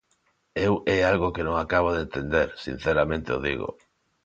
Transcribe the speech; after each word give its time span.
Eu 0.67 0.73
é 0.97 0.99
algo 1.11 1.33
que 1.35 1.45
non 1.47 1.55
acabo 1.57 1.89
de 1.93 2.03
entender, 2.05 2.47
sinceramente 2.65 3.29
o 3.37 3.43
digo. 3.47 3.69